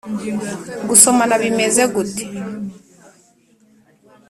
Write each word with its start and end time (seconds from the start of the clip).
gusomana 0.87 1.35
bimeze 1.43 1.83
gute?” 1.93 2.23